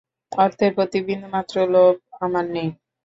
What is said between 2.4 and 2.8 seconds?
নেই!